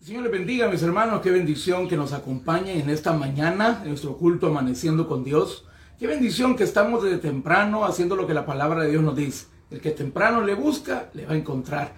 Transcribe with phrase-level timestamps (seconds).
[0.00, 1.20] Señor le bendiga, mis hermanos.
[1.22, 5.64] Qué bendición que nos acompañe en esta mañana, en nuestro culto amaneciendo con Dios.
[5.98, 9.46] Qué bendición que estamos desde temprano haciendo lo que la palabra de Dios nos dice.
[9.72, 11.92] El que temprano le busca, le va a encontrar.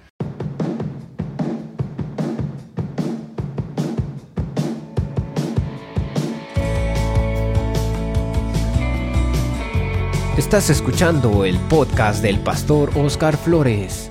[10.39, 14.10] Estás escuchando el podcast del pastor Oscar Flores.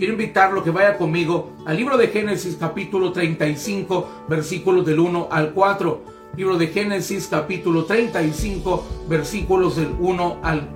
[0.00, 5.52] Quiero invitarlo que vaya conmigo al libro de Génesis capítulo 35 versículos del 1 al
[5.52, 6.00] 4.
[6.38, 10.70] Libro de Génesis capítulo 35 versículos del 1 al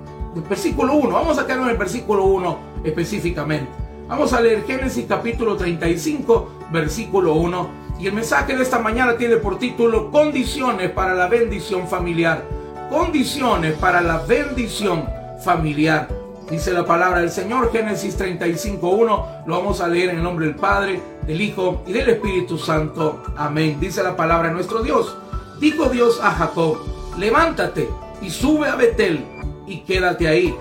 [0.47, 1.09] versículo 1.
[1.09, 3.67] Vamos a quedarnos en el versículo 1 específicamente.
[4.07, 7.69] Vamos a leer Génesis capítulo 35 versículo 1.
[8.01, 12.45] Y el mensaje de esta mañana tiene por título Condiciones para la bendición familiar.
[12.91, 15.03] Condiciones para la bendición
[15.43, 16.24] familiar.
[16.49, 19.45] Dice la palabra del Señor, Génesis 35.1.
[19.47, 23.23] Lo vamos a leer en el nombre del Padre, del Hijo y del Espíritu Santo.
[23.35, 23.79] Amén.
[23.79, 25.17] Dice la palabra de nuestro Dios.
[25.59, 26.77] Dijo Dios a Jacob,
[27.17, 27.89] levántate
[28.21, 29.25] y sube a Betel
[29.65, 30.55] y quédate ahí.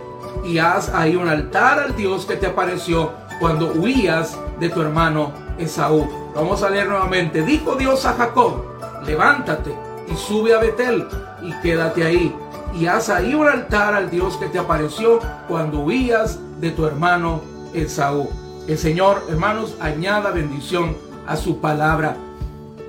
[0.46, 5.32] Y haz ahí un altar al Dios que te apareció cuando huías de tu hermano
[5.58, 6.08] Esaú.
[6.34, 7.42] Vamos a leer nuevamente.
[7.42, 8.64] Dijo Dios a Jacob,
[9.04, 9.74] levántate
[10.10, 11.06] y sube a Betel
[11.42, 12.34] y quédate ahí
[12.74, 17.42] y haz ahí un altar al Dios que te apareció cuando huías de tu hermano
[17.72, 18.28] Esaú.
[18.66, 22.16] El Señor, hermanos, añada bendición a su palabra.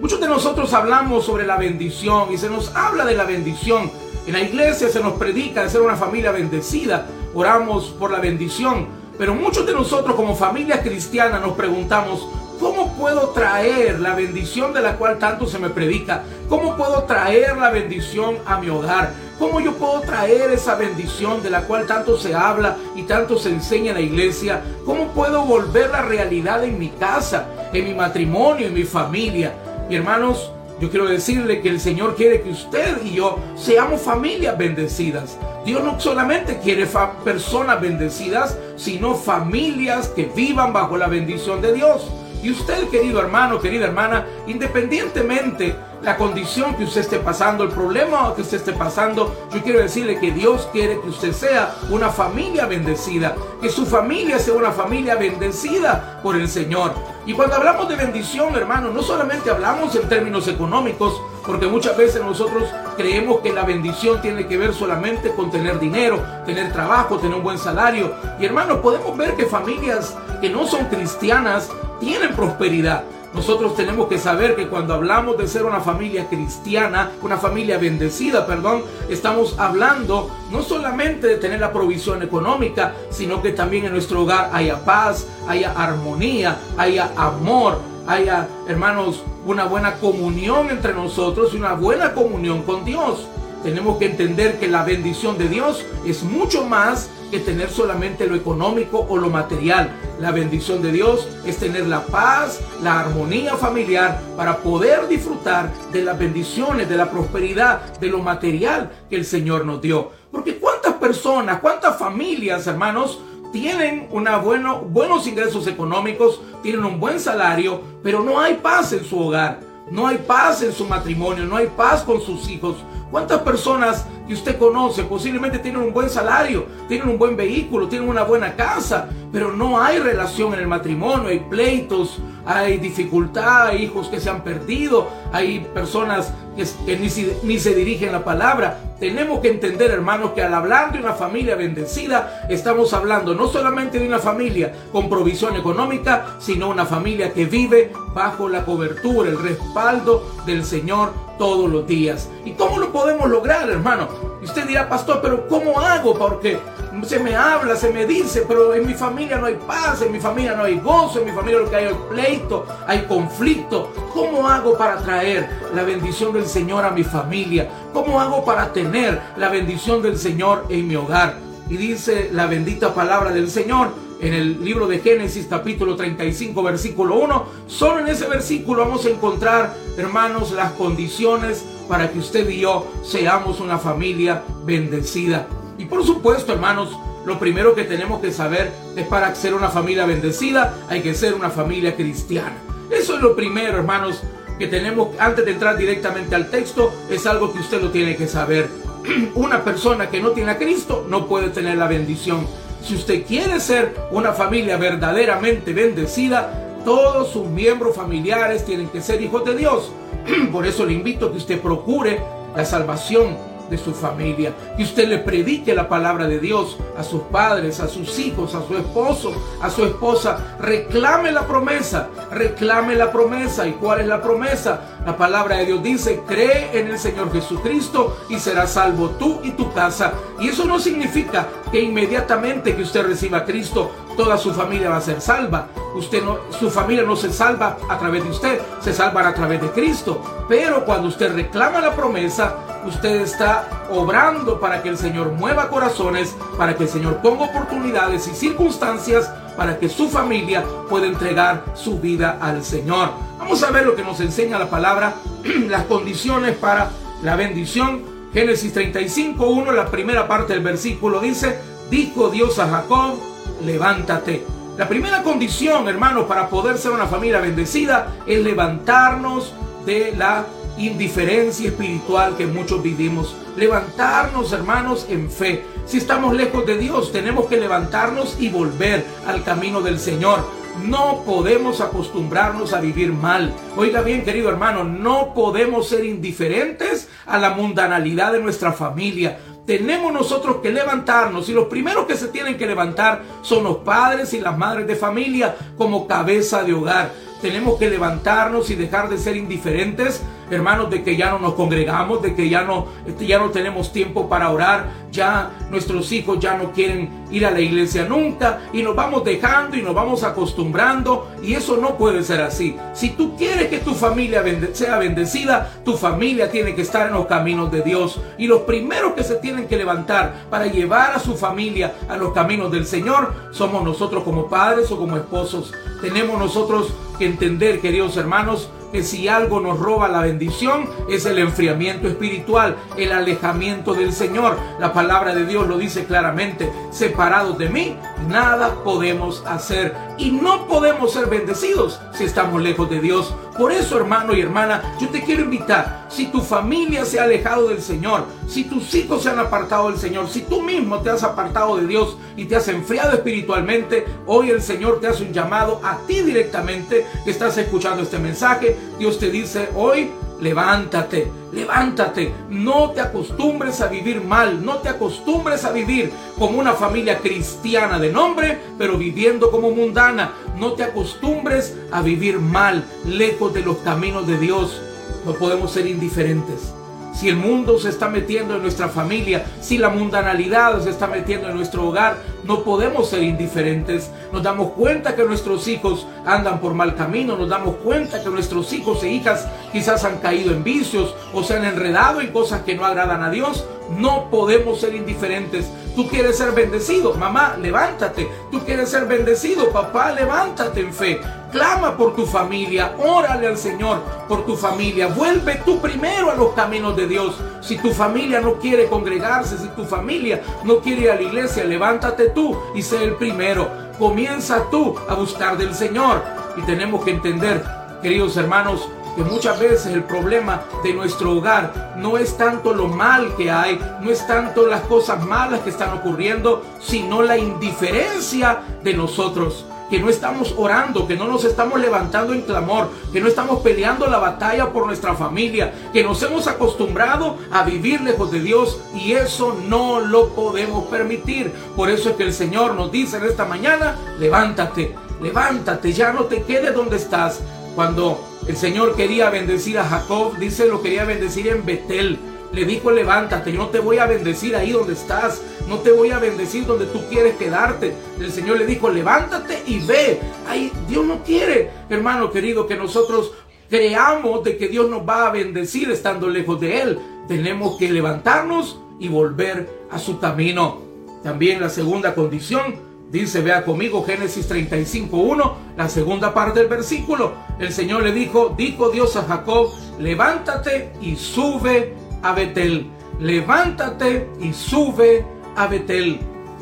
[0.02, 3.92] Muchos de nosotros hablamos sobre la bendición y se nos habla de la bendición.
[4.26, 7.06] En la iglesia se nos predica de ser una familia bendecida.
[7.34, 8.88] Oramos por la bendición.
[9.18, 12.28] Pero muchos de nosotros como familia cristiana nos preguntamos,
[12.60, 16.24] ¿Cómo puedo traer la bendición de la cual tanto se me predica?
[16.48, 19.12] ¿Cómo puedo traer la bendición a mi hogar?
[19.38, 23.50] ¿Cómo yo puedo traer esa bendición de la cual tanto se habla y tanto se
[23.50, 24.62] enseña en la iglesia?
[24.86, 29.52] ¿Cómo puedo volver la realidad en mi casa, en mi matrimonio, en mi familia?
[29.90, 34.58] Y hermanos, yo quiero decirle que el Señor quiere que usted y yo seamos familias
[34.58, 35.38] bendecidas.
[35.66, 36.88] Dios no solamente quiere
[37.24, 42.10] personas bendecidas, sino familias que vivan bajo la bendición de Dios.
[42.46, 48.36] Y usted, querido hermano, querida hermana, independientemente la condición que usted esté pasando, el problema
[48.36, 52.68] que usted esté pasando, yo quiero decirle que Dios quiere que usted sea una familia
[52.68, 56.94] bendecida, que su familia sea una familia bendecida por el Señor.
[57.26, 62.22] Y cuando hablamos de bendición, hermano, no solamente hablamos en términos económicos, porque muchas veces
[62.22, 67.38] nosotros creemos que la bendición tiene que ver solamente con tener dinero, tener trabajo, tener
[67.38, 68.14] un buen salario.
[68.40, 73.04] Y hermanos, podemos ver que familias que no son cristianas tienen prosperidad.
[73.36, 78.48] Nosotros tenemos que saber que cuando hablamos de ser una familia cristiana, una familia bendecida,
[78.48, 84.24] perdón, estamos hablando no solamente de tener la provisión económica, sino que también en nuestro
[84.24, 91.58] hogar haya paz, haya armonía, haya amor, haya, hermanos, una buena comunión entre nosotros y
[91.58, 93.28] una buena comunión con Dios.
[93.66, 98.36] Tenemos que entender que la bendición de Dios es mucho más que tener solamente lo
[98.36, 99.90] económico o lo material.
[100.20, 106.04] La bendición de Dios es tener la paz, la armonía familiar para poder disfrutar de
[106.04, 110.12] las bendiciones, de la prosperidad, de lo material que el Señor nos dio.
[110.32, 113.20] Porque cuántas personas, cuántas familias, hermanos,
[113.52, 119.60] tienen buenos ingresos económicos, tienen un buen salario, pero no hay paz en su hogar,
[119.90, 122.78] no hay paz en su matrimonio, no hay paz con sus hijos.
[123.12, 128.10] ¿Cuántas personas que usted conoce posiblemente tienen un buen salario, tienen un buen vehículo, tienen
[128.10, 133.84] una buena casa, pero no hay relación en el matrimonio, hay pleitos, hay dificultad, hay
[133.84, 137.10] hijos que se han perdido, hay personas que, ni,
[137.44, 138.80] ni se dirigen la palabra.
[139.00, 144.00] Tenemos que entender, hermanos, que al hablar de una familia bendecida, estamos hablando no solamente
[144.00, 149.42] de una familia con provisión económica, sino una familia que vive bajo la cobertura, el
[149.42, 152.30] respaldo del Señor todos los días.
[152.46, 154.08] ¿Y cómo lo podemos lograr, hermano?
[154.42, 156.18] Usted dirá, pastor, pero ¿cómo hago?
[156.18, 156.58] Porque
[157.06, 160.20] se me habla, se me dice, pero en mi familia no hay paz, en mi
[160.20, 163.92] familia no hay gozo, en mi familia lo que hay es pleito, hay conflicto.
[164.14, 167.70] ¿Cómo hago para traer la bendición del Señor a mi familia?
[167.94, 171.38] ¿Cómo hago para tener la bendición del Señor en mi hogar?
[171.70, 177.16] Y dice la bendita palabra del Señor en el libro de Génesis capítulo 35 versículo
[177.16, 177.46] 1.
[177.68, 182.88] Solo en ese versículo vamos a encontrar, hermanos, las condiciones para que usted y yo
[183.04, 185.48] seamos una familia bendecida.
[185.78, 190.06] Y por supuesto, hermanos, lo primero que tenemos que saber es para ser una familia
[190.06, 192.56] bendecida hay que ser una familia cristiana.
[192.92, 194.22] Eso es lo primero, hermanos,
[194.60, 196.94] que tenemos antes de entrar directamente al texto.
[197.10, 198.70] Es algo que usted lo tiene que saber.
[199.36, 202.48] Una persona que no tiene a Cristo no puede tener la bendición.
[202.84, 209.20] Si usted quiere ser una familia verdaderamente bendecida, todos sus miembros familiares tienen que ser
[209.24, 209.92] hijos de Dios.
[210.52, 212.22] Por eso le invito a que usted procure
[212.56, 213.36] la salvación
[213.70, 214.54] de su familia.
[214.78, 218.66] Que usted le predique la palabra de Dios a sus padres, a sus hijos, a
[218.68, 220.58] su esposo, a su esposa.
[220.60, 223.68] Reclame la promesa, reclame la promesa.
[223.68, 224.82] ¿Y cuál es la promesa?
[225.06, 229.52] La palabra de Dios dice, cree en el Señor Jesucristo y serás salvo tú y
[229.52, 230.14] tu casa.
[230.40, 235.02] Y eso no significa que inmediatamente que usted reciba Cristo, toda su familia va a
[235.02, 235.68] ser salva.
[235.96, 239.62] Usted no, su familia no se salva a través de usted, se salvan a través
[239.62, 240.22] de Cristo.
[240.48, 246.36] Pero cuando usted reclama la promesa, usted está obrando para que el Señor mueva corazones,
[246.58, 252.00] para que el Señor ponga oportunidades y circunstancias para que su familia pueda entregar su
[252.00, 253.12] vida al Señor.
[253.40, 255.16] Vamos a ver lo que nos enseña la palabra,
[255.70, 256.90] las condiciones para
[257.24, 258.04] la bendición.
[258.34, 261.58] Génesis 35.1, la primera parte del versículo dice,
[261.90, 263.16] dijo Dios a Jacob,
[263.64, 264.46] levántate.
[264.78, 269.54] La primera condición, hermanos, para poder ser una familia bendecida es levantarnos
[269.86, 270.46] de la
[270.78, 273.36] indiferencia espiritual que muchos vivimos.
[273.56, 275.64] Levantarnos, hermanos, en fe.
[275.86, 280.46] Si estamos lejos de Dios, tenemos que levantarnos y volver al camino del Señor.
[280.84, 283.54] No podemos acostumbrarnos a vivir mal.
[283.78, 290.14] Oiga bien, querido hermano, no podemos ser indiferentes a la mundanalidad de nuestra familia tenemos
[290.14, 294.40] nosotros que levantarnos y los primeros que se tienen que levantar son los padres y
[294.40, 297.12] las madres de familia como cabeza de hogar.
[297.42, 302.22] Tenemos que levantarnos y dejar de ser indiferentes hermanos, de que ya no nos congregamos,
[302.22, 306.58] de que ya no, este, ya no tenemos tiempo para orar, ya nuestros hijos ya
[306.58, 311.32] no quieren ir a la iglesia nunca y nos vamos dejando y nos vamos acostumbrando
[311.42, 312.76] y eso no puede ser así.
[312.94, 314.44] Si tú quieres que tu familia
[314.74, 319.14] sea bendecida, tu familia tiene que estar en los caminos de Dios y los primeros
[319.14, 323.34] que se tienen que levantar para llevar a su familia a los caminos del Señor
[323.52, 325.74] somos nosotros como padres o como esposos.
[326.02, 331.38] Tenemos nosotros que entender, queridos hermanos, que si algo nos roba la bendición es el
[331.40, 334.58] enfriamiento espiritual, el alejamiento del Señor.
[334.80, 337.98] La palabra de Dios lo dice claramente, separados de mí,
[338.30, 343.36] nada podemos hacer y no podemos ser bendecidos si estamos lejos de Dios.
[343.58, 347.70] Por eso, hermano y hermana, yo te quiero invitar, si tu familia se ha alejado
[347.70, 351.24] del Señor, si tus hijos se han apartado del Señor, si tú mismo te has
[351.24, 355.80] apartado de Dios y te has enfriado espiritualmente, hoy el Señor te hace un llamado
[355.84, 362.34] a ti directamente que estás escuchando este mensaje Dios te dice hoy, levántate, levántate.
[362.50, 368.00] No te acostumbres a vivir mal, no te acostumbres a vivir como una familia cristiana
[368.00, 370.34] de nombre, pero viviendo como mundana.
[370.58, 374.82] No te acostumbres a vivir mal, lejos de los caminos de Dios.
[375.26, 376.74] No podemos ser indiferentes
[377.16, 381.48] si el mundo se está metiendo en nuestra familia, si la mundanalidad se está metiendo
[381.48, 384.12] en nuestro hogar, no podemos ser indiferentes.
[384.34, 388.72] Nos damos cuenta que nuestros hijos andan por mal camino, nos damos cuenta que nuestros
[388.74, 392.76] hijos e hijas quizás han caído en vicios o se han enredado en cosas que
[392.76, 393.66] no agradan a Dios.
[393.98, 395.70] No podemos ser indiferentes.
[395.96, 398.28] Tú quieres ser bendecido, mamá, levántate.
[398.52, 401.22] Tú quieres ser bendecido, papá, levántate en fe.
[401.56, 405.08] Clama por tu familia, órale al Señor por tu familia.
[405.08, 407.34] Vuelve tú primero a los caminos de Dios.
[407.62, 411.64] Si tu familia no quiere congregarse, si tu familia no quiere ir a la iglesia,
[411.64, 413.70] levántate tú y sé el primero.
[413.98, 416.22] Comienza tú a buscar del Señor.
[416.58, 417.64] Y tenemos que entender,
[418.02, 423.34] queridos hermanos, que muchas veces el problema de nuestro hogar no es tanto lo mal
[423.38, 428.94] que hay, no es tanto las cosas malas que están ocurriendo, sino la indiferencia de
[428.94, 433.62] nosotros que no estamos orando, que no nos estamos levantando en clamor, que no estamos
[433.62, 438.82] peleando la batalla por nuestra familia, que nos hemos acostumbrado a vivir lejos de Dios
[438.96, 441.52] y eso no lo podemos permitir.
[441.76, 446.26] Por eso es que el Señor nos dice en esta mañana, levántate, levántate, ya no
[446.26, 447.42] te quedes donde estás.
[447.76, 452.20] Cuando el Señor quería bendecir a Jacob, dice lo quería bendecir en Betel.
[452.52, 456.12] Le dijo, levántate, yo no te voy a bendecir ahí donde estás, no te voy
[456.12, 457.94] a bendecir donde tú quieres quedarte.
[458.20, 460.20] El Señor le dijo, levántate y ve.
[460.48, 463.32] Ahí Dios no quiere, hermano querido, que nosotros
[463.70, 467.00] creamos de que Dios nos va a bendecir estando lejos de Él.
[467.28, 470.82] Tenemos que levantarnos y volver a su camino.
[471.24, 472.76] También la segunda condición,
[473.12, 477.34] dice, vea conmigo Génesis 35.1, la segunda parte del versículo.
[477.60, 481.94] El Señor le dijo, dijo Dios a Jacob, levántate y sube
[482.26, 482.88] a Betel.
[483.20, 485.24] Levántate y sube
[485.56, 486.20] a Betel.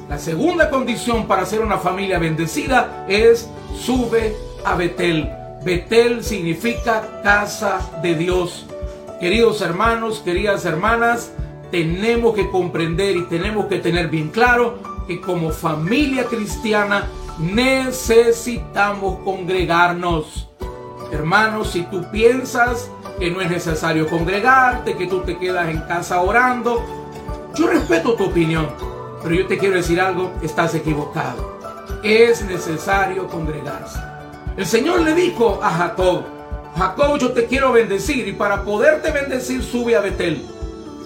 [0.09, 5.31] La segunda condición para ser una familia bendecida es sube a Betel.
[5.63, 8.65] Betel significa casa de Dios.
[9.21, 11.31] Queridos hermanos, queridas hermanas,
[11.71, 17.07] tenemos que comprender y tenemos que tener bien claro que como familia cristiana
[17.39, 20.49] necesitamos congregarnos.
[21.13, 26.21] Hermanos, si tú piensas que no es necesario congregarte, que tú te quedas en casa
[26.21, 26.83] orando,
[27.55, 28.67] yo respeto tu opinión,
[29.21, 31.59] pero yo te quiero decir algo, estás equivocado.
[32.03, 33.99] Es necesario congregarse.
[34.57, 36.23] El Señor le dijo a Jacob,
[36.75, 40.45] Jacob, yo te quiero bendecir y para poderte bendecir sube a Betel.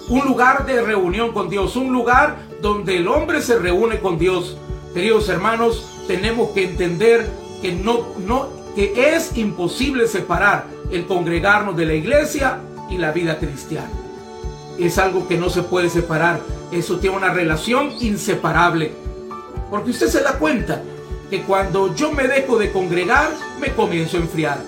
[0.08, 4.56] Un lugar de reunión con Dios, un lugar donde el hombre se reúne con Dios.
[4.94, 7.28] Queridos hermanos, tenemos que entender
[7.60, 12.58] que no, no, que es imposible separar el congregarnos de la iglesia
[12.90, 13.90] y la vida cristiana.
[14.78, 16.40] Es algo que no se puede separar.
[16.70, 18.92] Eso tiene una relación inseparable.
[19.70, 20.82] Porque usted se da cuenta
[21.30, 24.62] que cuando yo me dejo de congregar, me comienzo a enfriar.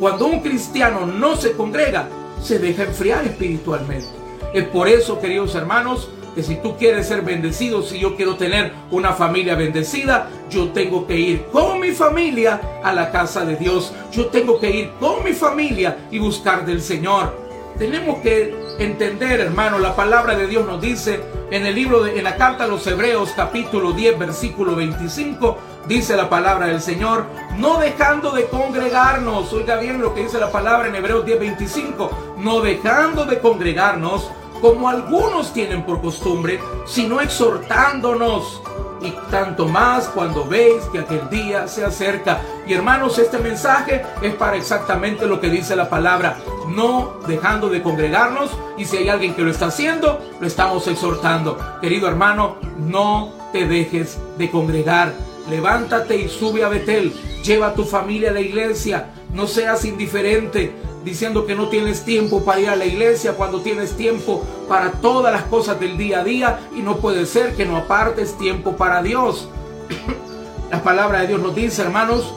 [0.00, 2.08] Cuando un cristiano no se congrega,
[2.42, 4.08] se deja enfriar espiritualmente.
[4.52, 8.72] Es por eso, queridos hermanos, que si tú quieres ser bendecido, si yo quiero tener
[8.92, 13.92] una familia bendecida, yo tengo que ir con mi familia a la casa de Dios.
[14.12, 17.36] Yo tengo que ir con mi familia y buscar del Señor.
[17.76, 21.18] Tenemos que entender, hermano, la palabra de Dios nos dice
[21.50, 26.16] en el libro de en la carta a los Hebreos capítulo 10 versículo 25 dice
[26.16, 27.24] la palabra del Señor,
[27.56, 29.52] no dejando de congregarnos.
[29.52, 34.30] Oiga bien lo que dice la palabra en Hebreos 10 25, no dejando de congregarnos
[34.60, 38.62] como algunos tienen por costumbre, sino exhortándonos
[39.00, 42.40] y tanto más cuando veis que aquel día se acerca.
[42.66, 46.38] Y hermanos, este mensaje es para exactamente lo que dice la palabra,
[46.68, 51.58] no dejando de congregarnos y si hay alguien que lo está haciendo, lo estamos exhortando.
[51.80, 55.12] Querido hermano, no te dejes de congregar.
[55.48, 57.12] Levántate y sube a Betel.
[57.42, 59.10] Lleva a tu familia a la iglesia.
[59.32, 60.74] No seas indiferente
[61.04, 65.32] diciendo que no tienes tiempo para ir a la iglesia cuando tienes tiempo para todas
[65.32, 69.02] las cosas del día a día y no puede ser que no apartes tiempo para
[69.02, 69.48] Dios.
[70.70, 72.32] La palabra de Dios nos dice, hermanos,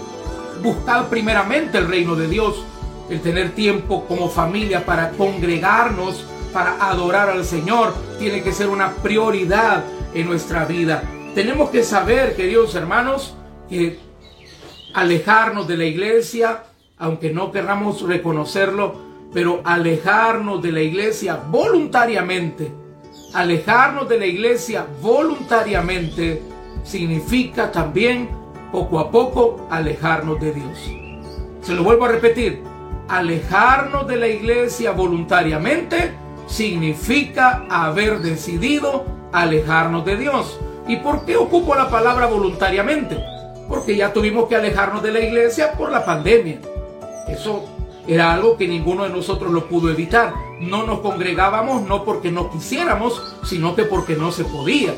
[0.64, 2.64] buscad primeramente el reino de Dios,
[3.10, 8.94] el tener tiempo como familia para congregarnos, para adorar al Señor, tiene que ser una
[8.96, 11.04] prioridad en nuestra vida.
[11.36, 13.36] Tenemos que saber, queridos hermanos,
[13.70, 14.00] que
[14.94, 16.64] alejarnos de la iglesia
[17.02, 18.94] aunque no querramos reconocerlo,
[19.34, 22.72] pero alejarnos de la iglesia voluntariamente,
[23.34, 26.44] alejarnos de la iglesia voluntariamente,
[26.84, 28.30] significa también
[28.72, 30.92] poco a poco alejarnos de Dios.
[31.62, 32.62] Se lo vuelvo a repetir,
[33.08, 36.14] alejarnos de la iglesia voluntariamente
[36.46, 40.60] significa haber decidido alejarnos de Dios.
[40.88, 43.18] ¿Y por qué ocupo la palabra voluntariamente?
[43.68, 46.60] Porque ya tuvimos que alejarnos de la iglesia por la pandemia.
[47.32, 47.64] Eso
[48.08, 50.34] era algo que ninguno de nosotros lo pudo evitar.
[50.60, 54.94] No nos congregábamos no porque no quisiéramos, sino que porque no se podía.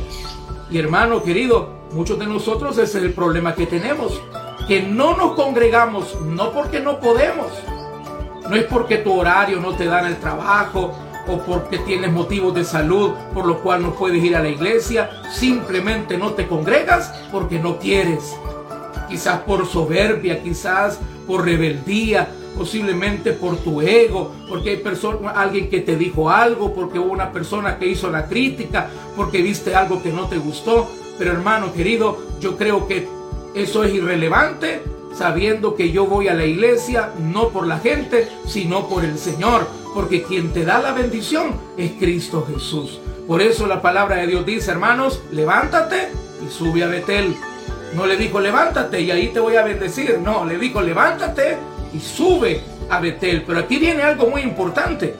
[0.70, 4.20] Y hermano querido, muchos de nosotros ese es el problema que tenemos.
[4.68, 7.48] Que no nos congregamos no porque no podemos.
[8.50, 10.94] No es porque tu horario no te da el trabajo
[11.28, 15.10] o porque tienes motivos de salud por lo cual no puedes ir a la iglesia.
[15.32, 18.36] Simplemente no te congregas porque no quieres.
[19.10, 22.28] Quizás por soberbia, quizás por rebeldía,
[22.58, 27.32] posiblemente por tu ego, porque hay persona, alguien que te dijo algo, porque hubo una
[27.32, 30.90] persona que hizo la crítica, porque viste algo que no te gustó.
[31.18, 33.08] Pero hermano querido, yo creo que
[33.56, 34.82] eso es irrelevante,
[35.16, 39.68] sabiendo que yo voy a la iglesia no por la gente, sino por el Señor,
[39.94, 43.00] porque quien te da la bendición es Cristo Jesús.
[43.28, 46.10] Por eso la palabra de Dios dice, hermanos, levántate
[46.46, 47.36] y sube a Betel.
[47.96, 50.20] No le dijo levántate y ahí te voy a bendecir.
[50.20, 51.58] No, le dijo levántate
[51.94, 53.44] y sube a Betel.
[53.46, 55.16] Pero aquí viene algo muy importante.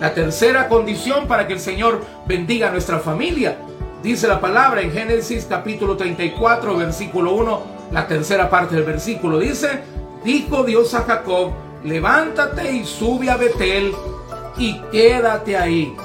[0.00, 3.56] La tercera condición para que el Señor bendiga a nuestra familia.
[4.02, 9.38] Dice la palabra en Génesis capítulo 34, versículo 1, la tercera parte del versículo.
[9.38, 9.80] Dice,
[10.22, 11.52] dijo Dios a Jacob,
[11.82, 13.92] levántate y sube a Betel
[14.58, 15.96] y quédate ahí.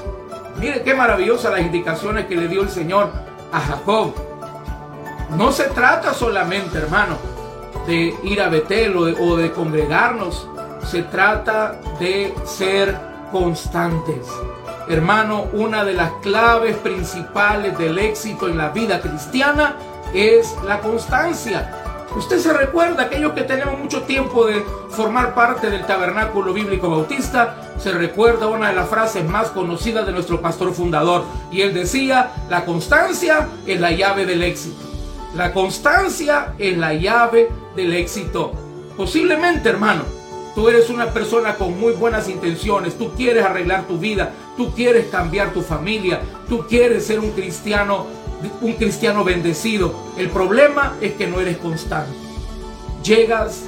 [0.59, 3.11] Mire qué maravillosas las indicaciones que le dio el Señor
[3.51, 4.30] a Jacob.
[5.35, 7.17] No se trata solamente, hermano,
[7.87, 10.47] de ir a Betel o de, congregarnos.
[10.85, 12.97] Se trata de ser
[13.31, 14.27] constantes.
[14.89, 19.77] Hermano, una de las claves principales del éxito en la vida cristiana
[20.13, 21.77] es la constancia.
[22.13, 27.55] Usted se recuerda, aquellos que tenemos mucho tiempo de formar parte del tabernáculo bíblico bautista,
[27.77, 31.23] se recuerda una de las frases más conocidas de nuestro pastor fundador.
[31.51, 34.90] Y él decía, la constancia es la llave del éxito.
[35.35, 38.51] La constancia es la llave del éxito.
[38.97, 40.03] Posiblemente, hermano,
[40.55, 45.07] tú eres una persona con muy buenas intenciones, tú quieres arreglar tu vida, tú quieres
[45.07, 46.19] cambiar tu familia,
[46.49, 48.21] tú quieres ser un cristiano
[48.61, 49.93] un cristiano bendecido.
[50.17, 52.11] El problema es que no eres constante.
[53.03, 53.63] Llegas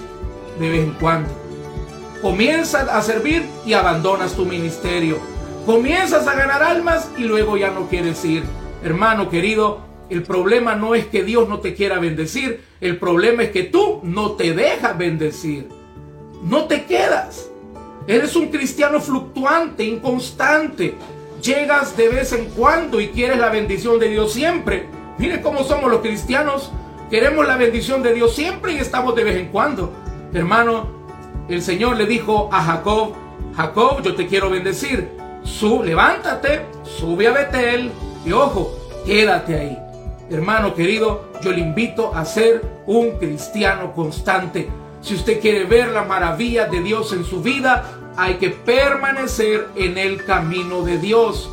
[0.59, 1.29] de vez en cuando.
[2.21, 5.17] Comienzas a servir y abandonas tu ministerio.
[5.65, 8.43] Comienzas a ganar almas y luego ya no quieres ir.
[8.83, 9.79] Hermano querido,
[10.09, 13.99] el problema no es que Dios no te quiera bendecir, el problema es que tú
[14.03, 15.69] no te dejas bendecir.
[16.43, 17.49] No te quedas.
[18.05, 20.95] Eres un cristiano fluctuante, inconstante.
[21.41, 24.87] Llegas de vez en cuando y quieres la bendición de Dios siempre.
[25.17, 26.71] Mire cómo somos los cristianos.
[27.09, 29.93] Queremos la bendición de Dios siempre y estamos de vez en cuando.
[30.33, 30.87] Hermano,
[31.47, 33.13] el Señor le dijo a Jacob,
[33.55, 35.09] Jacob, yo te quiero bendecir.
[35.43, 37.91] Su, levántate, sube a Betel
[38.25, 38.73] y ojo,
[39.05, 39.82] quédate ahí.
[40.29, 44.69] Hermano querido, yo le invito a ser un cristiano constante.
[45.01, 47.83] Si usted quiere ver la maravilla de Dios en su vida,
[48.15, 51.49] hay que permanecer en el camino de Dios.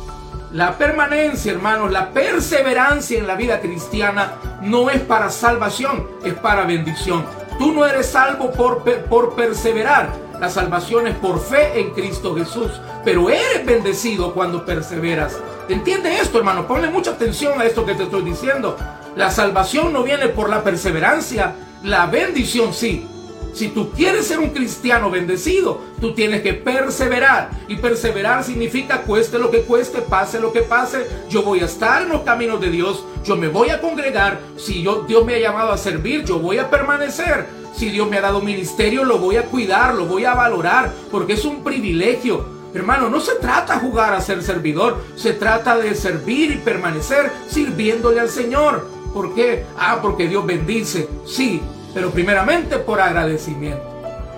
[0.53, 6.65] La permanencia, hermanos, la perseverancia en la vida cristiana no es para salvación, es para
[6.65, 7.25] bendición.
[7.57, 10.09] Tú no eres salvo por, por perseverar.
[10.39, 12.71] La salvación es por fe en Cristo Jesús.
[13.05, 15.39] Pero eres bendecido cuando perseveras.
[15.71, 16.67] Entiende esto, hermano.
[16.67, 18.75] Ponle mucha atención a esto que te estoy diciendo.
[19.15, 21.55] La salvación no viene por la perseverancia.
[21.83, 23.07] La bendición sí.
[23.53, 27.51] Si tú quieres ser un cristiano bendecido, tú tienes que perseverar.
[27.69, 31.07] Y perseverar significa cueste lo que cueste, pase lo que pase.
[31.29, 33.05] Yo voy a estar en los caminos de Dios.
[33.23, 34.41] Yo me voy a congregar.
[34.57, 37.47] Si yo, Dios me ha llamado a servir, yo voy a permanecer.
[37.73, 41.33] Si Dios me ha dado ministerio, lo voy a cuidar, lo voy a valorar, porque
[41.33, 42.60] es un privilegio.
[42.73, 48.19] Hermano, no se trata jugar a ser servidor, se trata de servir y permanecer sirviéndole
[48.19, 48.87] al Señor.
[49.13, 49.65] ¿Por qué?
[49.77, 51.09] Ah, porque Dios bendice.
[51.25, 51.61] Sí,
[51.93, 53.83] pero primeramente por agradecimiento.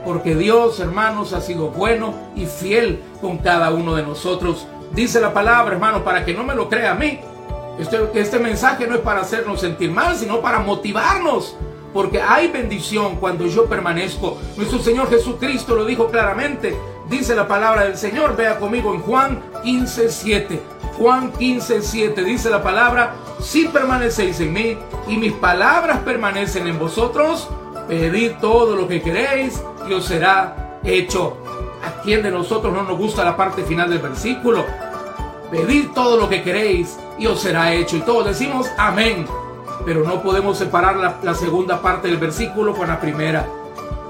[0.04, 4.68] Porque Dios, hermanos, ha sido bueno y fiel con cada uno de nosotros.
[4.92, 7.20] Dice la palabra, hermano, para que no me lo crea a mí.
[7.80, 11.56] Este, este mensaje no es para hacernos sentir mal, sino para motivarnos.
[11.94, 14.38] Porque hay bendición cuando yo permanezco.
[14.58, 16.76] Nuestro Señor Jesucristo lo dijo claramente.
[17.14, 18.36] Dice la palabra del Señor.
[18.36, 20.64] Vea conmigo en Juan 15, 7.
[20.98, 26.80] Juan 15, 7 dice la palabra, si permanecéis en mí y mis palabras permanecen en
[26.80, 27.50] vosotros,
[27.88, 31.38] pedid todo lo que queréis y os será hecho.
[31.86, 34.66] ¿A quién de nosotros no nos gusta la parte final del versículo?
[35.52, 37.96] Pedid todo lo que queréis y os será hecho.
[37.96, 39.28] Y todos decimos amén.
[39.86, 43.46] Pero no podemos separar la, la segunda parte del versículo con la primera.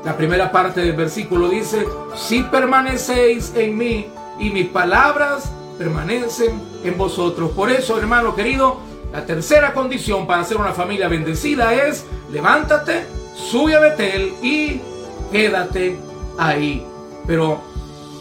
[0.04, 1.86] La primera parte del versículo dice,
[2.16, 4.08] si permanecéis en mí
[4.40, 7.52] y mis palabras permanecen en vosotros.
[7.52, 8.80] Por eso, hermano querido,
[9.14, 14.82] la tercera condición para ser una familia bendecida es levántate, sube a Betel y
[15.32, 15.98] quédate
[16.38, 16.86] ahí.
[17.26, 17.62] Pero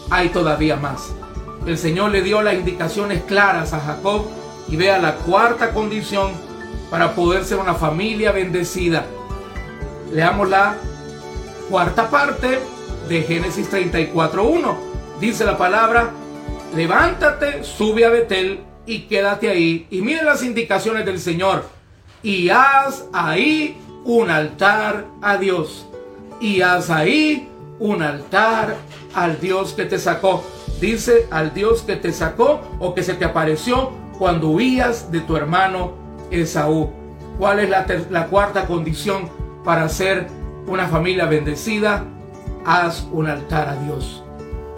[0.09, 1.13] hay todavía más.
[1.65, 4.25] El Señor le dio las indicaciones claras a Jacob
[4.69, 6.31] y vea la cuarta condición
[6.89, 9.05] para poder ser una familia bendecida.
[10.11, 10.77] Leamos la
[11.73, 12.59] cuarta parte
[13.09, 14.75] de Génesis 34.1.
[15.19, 16.11] Dice la palabra,
[16.75, 19.87] levántate, sube a Betel y quédate ahí.
[19.89, 21.65] Y mire las indicaciones del Señor.
[22.21, 25.87] Y haz ahí un altar a Dios.
[26.39, 28.75] Y haz ahí un altar
[29.15, 30.43] al Dios que te sacó.
[30.79, 35.35] Dice al Dios que te sacó o que se te apareció cuando huías de tu
[35.35, 35.93] hermano
[36.29, 36.91] Esaú.
[37.39, 39.27] ¿Cuál es la, la cuarta condición
[39.65, 42.05] para ser una familia bendecida?
[42.65, 44.23] Haz un altar a Dios.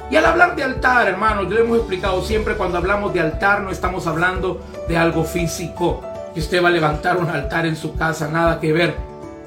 [0.09, 3.71] Y al hablar de altar, hermanos, lo hemos explicado siempre, cuando hablamos de altar no
[3.71, 6.01] estamos hablando de algo físico,
[6.33, 8.95] que usted va a levantar un altar en su casa, nada que ver.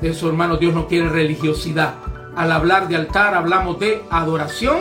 [0.01, 1.95] De eso, hermanos, Dios no quiere religiosidad.
[2.37, 4.79] Al hablar de altar hablamos de adoración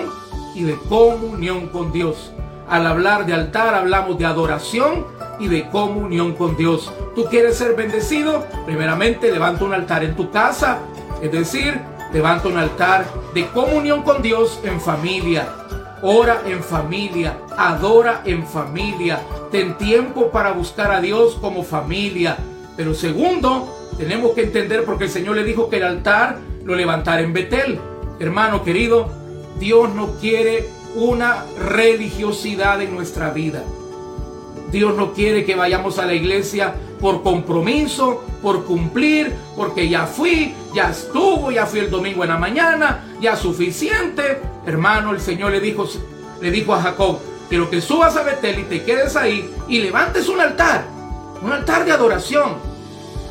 [0.55, 2.31] y de comunión con Dios.
[2.69, 5.05] Al hablar de altar hablamos de adoración
[5.39, 6.91] y de comunión con Dios.
[7.15, 8.45] ¿Tú quieres ser bendecido?
[8.65, 10.79] Primeramente levanta un altar en tu casa,
[11.27, 11.79] es decir,
[12.13, 15.47] levanta un altar de comunión con Dios en familia.
[16.01, 19.19] Ora en familia, adora en familia,
[19.51, 22.37] ten tiempo para buscar a Dios como familia.
[22.75, 27.21] Pero segundo, tenemos que entender porque el Señor le dijo que el altar lo levantara
[27.21, 27.79] en Betel.
[28.19, 29.09] Hermano querido,
[29.59, 33.63] Dios no quiere una religiosidad en nuestra vida.
[34.71, 40.53] Dios no quiere que vayamos a la iglesia por compromiso, por cumplir, porque ya fui,
[40.73, 44.41] ya estuvo, ya fui el domingo en la mañana, ya suficiente.
[44.65, 45.87] Hermano, el Señor le dijo,
[46.41, 50.27] le dijo a Jacob, quiero que subas a Betel y te quedes ahí y levantes
[50.27, 50.85] un altar,
[51.41, 52.55] un altar de adoración.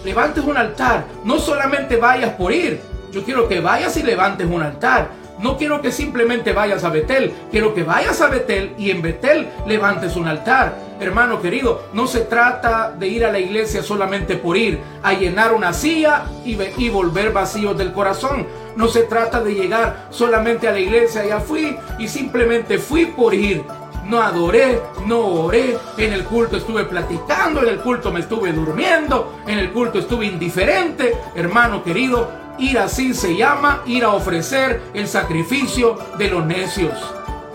[0.04, 4.62] Levantes un altar, no solamente vayas por ir, yo quiero que vayas y levantes un
[4.62, 5.10] altar.
[5.38, 9.48] No quiero que simplemente vayas a Betel, quiero que vayas a Betel y en Betel
[9.66, 10.86] levantes un altar.
[10.98, 15.52] Hermano querido, no se trata de ir a la iglesia solamente por ir, a llenar
[15.52, 18.46] una silla y, volver vacíos del corazón.
[18.76, 23.34] No se trata de llegar solamente a la iglesia, ya fui y simplemente fui por
[23.34, 23.64] ir
[24.06, 29.40] no adoré, no oré, en el culto estuve platicando, en el culto me estuve durmiendo,
[29.46, 31.12] en el culto estuve indiferente.
[31.34, 36.92] Hermano querido, ir así se llama ir a ofrecer el sacrificio de los necios.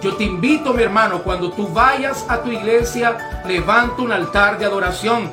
[0.02, 4.66] Yo te invito, mi hermano, cuando tú vayas a tu iglesia, levanta un altar de
[4.66, 5.32] adoración.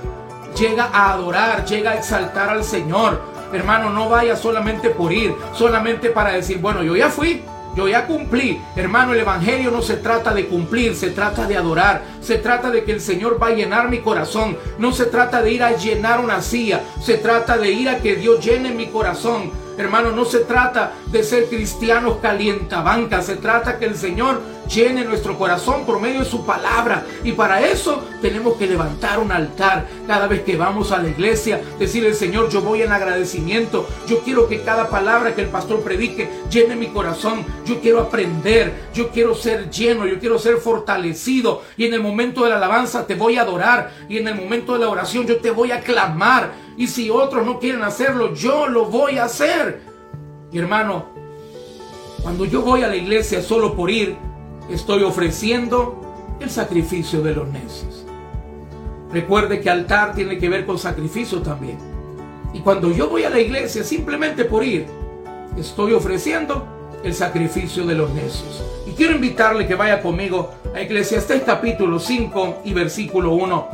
[0.59, 3.21] Llega a adorar, llega a exaltar al Señor.
[3.53, 7.43] Hermano, no vaya solamente por ir, solamente para decir, bueno, yo ya fui,
[7.79, 8.61] yo ya cumplí.
[8.75, 12.03] Hermano, el Evangelio no se trata de cumplir, se trata de adorar.
[12.21, 14.59] Se trata de que el Señor va a llenar mi corazón.
[14.79, 16.81] No se trata de ir a llenar una silla.
[17.01, 19.53] Se trata de ir a que Dios llene mi corazón.
[19.79, 23.27] Hermano, no se trata de ser cristianos calientabancas.
[23.27, 27.07] Se trata que el Señor llene nuestro corazón por medio de su palabra.
[27.25, 31.61] Y para eso tenemos que levantar un altar cada vez que vamos a la iglesia.
[31.79, 33.89] Decirle, Señor, yo voy en agradecimiento.
[34.07, 37.45] Yo quiero que cada palabra que el pastor predique llene mi corazón.
[37.65, 38.89] Yo quiero aprender.
[38.95, 40.07] Yo quiero ser lleno.
[40.07, 41.63] Yo quiero ser fortalecido.
[41.77, 43.91] Y en el momento de la alabanza te voy a adorar.
[44.09, 46.53] Y en el momento de la oración yo te voy a clamar.
[46.77, 49.81] Y si otros no quieren hacerlo, yo lo voy a hacer.
[50.53, 51.07] Y hermano,
[52.23, 54.17] cuando yo voy a la iglesia solo por ir,
[54.69, 56.01] estoy ofreciendo
[56.41, 58.05] el sacrificio de los necios.
[59.13, 61.79] Recuerde que altar tiene que ver con sacrificio también.
[62.53, 64.87] Y cuando yo voy a la iglesia simplemente por ir,
[65.57, 66.67] estoy ofreciendo
[67.03, 68.63] el sacrificio de los necios.
[68.87, 73.69] Y quiero invitarle que vaya conmigo a Eclesiastés capítulo 5 y versículo 1.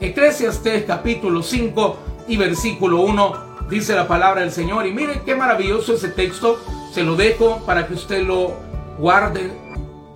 [0.00, 1.96] Eclesiastés capítulo 5
[2.28, 4.86] y versículo 1 dice la palabra del Señor.
[4.86, 6.60] Y miren qué maravilloso ese texto.
[6.92, 8.54] Se lo dejo para que usted lo
[8.98, 9.50] guarde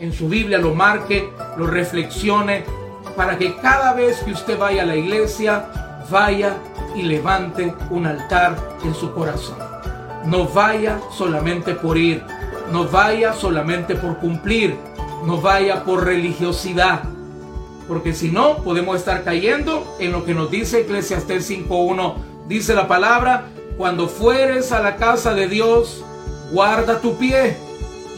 [0.01, 2.65] en su Biblia, lo marque, lo reflexione,
[3.17, 5.67] para que cada vez que usted vaya a la iglesia,
[6.11, 6.57] vaya
[6.97, 9.59] y levante un altar en su corazón.
[10.25, 12.23] No vaya solamente por ir,
[12.73, 14.75] no vaya solamente por cumplir,
[15.25, 17.03] no vaya por religiosidad,
[17.87, 22.15] porque si no podemos estar cayendo en lo que nos dice Eclesiastés 5.1.
[22.49, 23.45] Dice la palabra,
[23.77, 26.03] cuando fueres a la casa de Dios,
[26.53, 27.70] guarda tu pie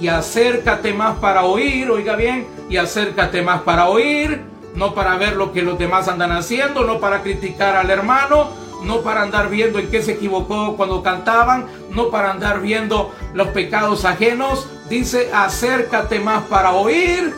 [0.02, 4.42] y acércate más para oír, oiga bien, y acércate más para oír,
[4.74, 8.50] no para ver lo que los demás andan haciendo, no para criticar al hermano,
[8.82, 13.46] no para andar viendo en qué se equivocó cuando cantaban, no para andar viendo los
[13.50, 14.68] pecados ajenos.
[14.90, 17.32] Dice, acércate más para oír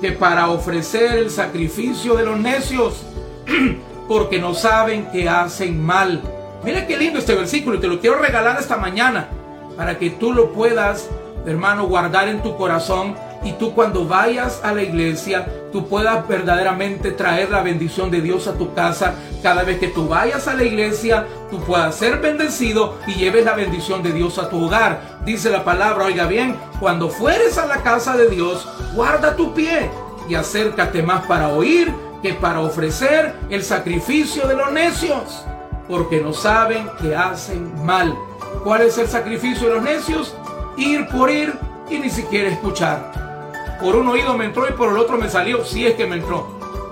[0.00, 3.02] que para ofrecer el sacrificio de los necios,
[4.06, 6.22] porque no saben que hacen mal.
[6.62, 9.30] Mira qué lindo este versículo y te lo quiero regalar esta mañana
[9.76, 11.08] para que tú lo puedas
[11.46, 17.12] hermano, guardar en tu corazón y tú cuando vayas a la iglesia, tú puedas verdaderamente
[17.12, 19.14] traer la bendición de Dios a tu casa.
[19.42, 23.54] Cada vez que tú vayas a la iglesia, tú puedas ser bendecido y lleves la
[23.54, 25.20] bendición de Dios a tu hogar.
[25.24, 29.90] Dice la palabra, oiga bien, cuando fueres a la casa de Dios, guarda tu pie
[30.28, 35.44] y acércate más para oír que para ofrecer el sacrificio de los necios,
[35.88, 38.14] porque no saben que hacen mal.
[38.62, 40.34] ¿Cuál es el sacrificio de los necios?
[40.76, 41.52] Ir por ir
[41.90, 43.78] y ni siquiera escuchar.
[43.80, 46.16] Por un oído me entró y por el otro me salió, si es que me
[46.16, 46.46] entró.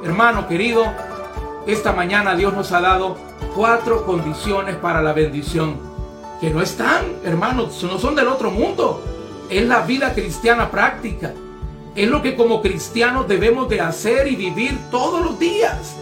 [0.05, 0.85] Hermano querido,
[1.67, 3.17] esta mañana Dios nos ha dado
[3.55, 5.77] cuatro condiciones para la bendición,
[6.41, 9.03] que no están, hermanos, no son del otro mundo.
[9.51, 11.33] Es la vida cristiana práctica.
[11.95, 15.97] Es lo que como cristianos debemos de hacer y vivir todos los días.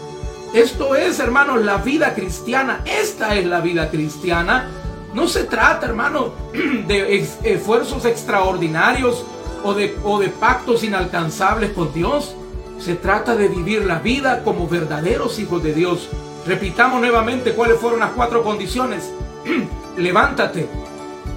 [0.53, 2.81] Esto es, hermanos, la vida cristiana.
[2.85, 4.69] Esta es la vida cristiana
[5.13, 6.33] no se trata, hermano,
[6.87, 9.25] de esfuerzos extraordinarios
[9.63, 12.35] o de, o de pactos inalcanzables con Dios.
[12.79, 16.09] Se trata de vivir la vida como verdaderos hijos de Dios.
[16.45, 19.11] Repitamos nuevamente cuáles fueron las cuatro condiciones.
[19.97, 20.67] Levántate,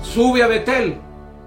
[0.03, 1.01] sube a Betel,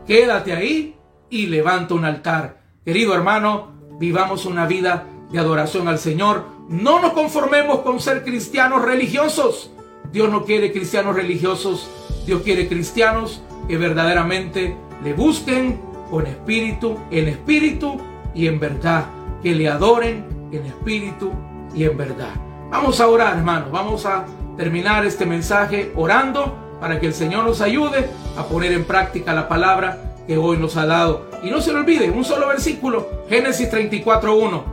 [0.07, 0.97] quédate ahí
[1.29, 2.61] y levanta un altar.
[2.83, 6.45] Querido hermano, vivamos una vida de adoración al Señor.
[6.69, 9.71] No nos conformemos con ser cristianos religiosos.
[10.11, 11.89] Dios no quiere cristianos religiosos
[12.25, 17.99] Dios quiere cristianos que verdaderamente le busquen con espíritu, en espíritu
[18.33, 19.05] y en verdad.
[19.41, 21.31] Que le adoren en espíritu
[21.75, 22.33] y en verdad.
[22.71, 23.71] Vamos a orar, hermanos.
[23.71, 24.25] Vamos a
[24.57, 29.47] terminar este mensaje orando para que el Señor nos ayude a poner en práctica la
[29.47, 31.27] palabra que hoy nos ha dado.
[31.43, 34.63] Y no se lo olvide, un solo versículo, Génesis 34.1.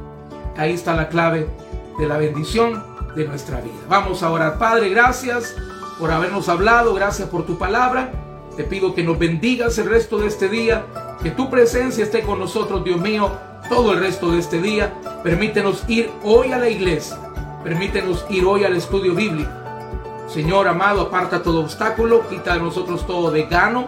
[0.56, 1.48] Ahí está la clave
[1.98, 2.82] de la bendición
[3.16, 3.74] de nuestra vida.
[3.88, 4.58] Vamos a orar.
[4.58, 5.56] Padre, gracias
[6.00, 8.10] por habernos hablado, gracias por tu palabra.
[8.56, 10.86] Te pido que nos bendigas el resto de este día,
[11.22, 13.30] que tu presencia esté con nosotros, Dios mío,
[13.68, 14.94] todo el resto de este día.
[15.22, 17.18] Permítenos ir hoy a la iglesia,
[17.62, 19.50] permítenos ir hoy al estudio bíblico.
[20.26, 23.86] Señor amado, aparta todo obstáculo, quita de nosotros todo decano,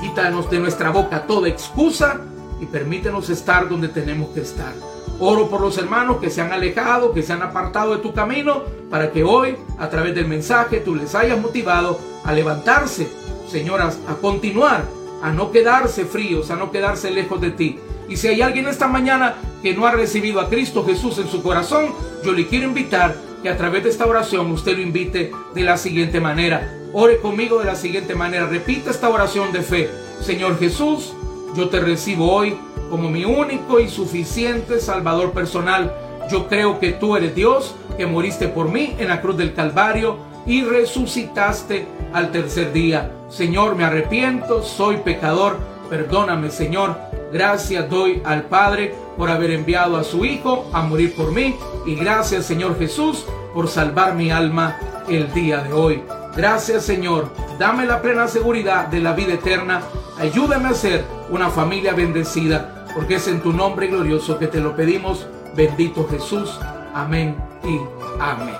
[0.00, 2.20] quítanos de nuestra boca toda excusa
[2.60, 4.89] y permítenos estar donde tenemos que estar.
[5.20, 8.62] Oro por los hermanos que se han alejado, que se han apartado de tu camino,
[8.88, 13.06] para que hoy, a través del mensaje, tú les hayas motivado a levantarse,
[13.46, 14.84] señoras, a continuar,
[15.22, 17.78] a no quedarse fríos, a no quedarse lejos de ti.
[18.08, 21.42] Y si hay alguien esta mañana que no ha recibido a Cristo Jesús en su
[21.42, 25.62] corazón, yo le quiero invitar que a través de esta oración usted lo invite de
[25.62, 26.76] la siguiente manera.
[26.92, 28.46] Ore conmigo de la siguiente manera.
[28.46, 29.90] Repita esta oración de fe.
[30.20, 31.12] Señor Jesús,
[31.54, 32.56] yo te recibo hoy
[32.90, 35.94] como mi único y suficiente Salvador personal.
[36.30, 40.18] Yo creo que tú eres Dios, que moriste por mí en la cruz del Calvario
[40.46, 43.12] y resucitaste al tercer día.
[43.28, 45.56] Señor, me arrepiento, soy pecador.
[45.88, 46.96] Perdóname, Señor.
[47.32, 51.56] Gracias doy al Padre por haber enviado a su Hijo a morir por mí.
[51.86, 53.24] Y gracias, Señor Jesús,
[53.54, 56.02] por salvar mi alma el día de hoy.
[56.36, 57.28] Gracias, Señor.
[57.58, 59.82] Dame la plena seguridad de la vida eterna.
[60.18, 64.76] Ayúdame a ser una familia bendecida, porque es en tu nombre glorioso que te lo
[64.76, 65.26] pedimos.
[65.56, 66.58] Bendito Jesús.
[66.94, 67.78] Amén y
[68.20, 68.56] amén.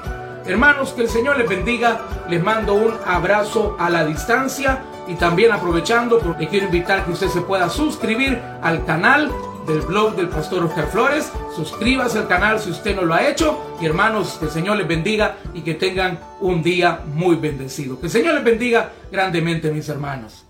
[0.46, 2.00] Hermanos, que el Señor les bendiga.
[2.28, 7.28] Les mando un abrazo a la distancia y también aprovechando porque quiero invitar que usted
[7.28, 9.30] se pueda suscribir al canal
[9.66, 11.30] del blog del pastor Oscar Flores.
[11.54, 13.76] Suscríbase al canal si usted no lo ha hecho.
[13.80, 17.98] Y hermanos, que el Señor les bendiga y que tengan un día muy bendecido.
[17.98, 20.49] Que el Señor les bendiga grandemente, mis hermanos.